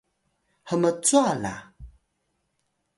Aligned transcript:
hmcwa 0.69 1.27
la? 1.43 1.55